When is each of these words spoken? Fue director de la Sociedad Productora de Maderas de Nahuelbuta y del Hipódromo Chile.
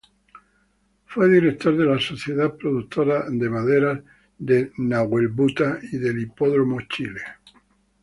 Fue 1.05 1.29
director 1.29 1.77
de 1.77 1.85
la 1.85 1.99
Sociedad 1.99 2.55
Productora 2.57 3.25
de 3.29 3.47
Maderas 3.51 4.01
de 4.35 4.71
Nahuelbuta 4.77 5.77
y 5.91 5.97
del 5.99 6.17
Hipódromo 6.23 6.79
Chile. 6.89 7.21